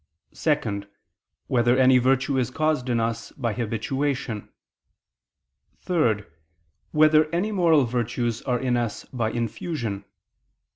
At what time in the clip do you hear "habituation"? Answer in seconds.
3.53-4.49